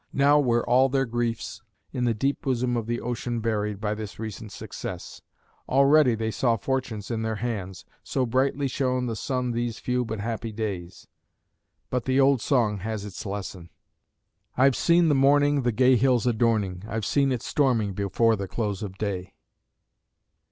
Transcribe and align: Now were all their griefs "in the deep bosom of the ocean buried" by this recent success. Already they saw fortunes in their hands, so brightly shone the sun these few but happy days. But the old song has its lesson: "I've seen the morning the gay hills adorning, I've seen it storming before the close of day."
Now 0.13 0.39
were 0.39 0.67
all 0.67 0.89
their 0.89 1.05
griefs 1.05 1.61
"in 1.93 2.05
the 2.05 2.15
deep 2.15 2.41
bosom 2.41 2.75
of 2.75 2.87
the 2.87 2.99
ocean 2.99 3.39
buried" 3.39 3.79
by 3.79 3.93
this 3.93 4.17
recent 4.17 4.51
success. 4.51 5.21
Already 5.69 6.15
they 6.15 6.31
saw 6.31 6.57
fortunes 6.57 7.11
in 7.11 7.21
their 7.21 7.35
hands, 7.35 7.85
so 8.01 8.25
brightly 8.25 8.67
shone 8.67 9.05
the 9.05 9.15
sun 9.15 9.51
these 9.51 9.77
few 9.77 10.03
but 10.03 10.19
happy 10.19 10.51
days. 10.51 11.05
But 11.91 12.05
the 12.05 12.19
old 12.19 12.41
song 12.41 12.79
has 12.79 13.05
its 13.05 13.27
lesson: 13.27 13.69
"I've 14.57 14.75
seen 14.75 15.07
the 15.07 15.13
morning 15.13 15.61
the 15.61 15.71
gay 15.71 15.95
hills 15.97 16.25
adorning, 16.25 16.83
I've 16.87 17.05
seen 17.05 17.31
it 17.31 17.43
storming 17.43 17.93
before 17.93 18.35
the 18.35 18.47
close 18.47 18.81
of 18.81 18.97
day." 18.97 19.35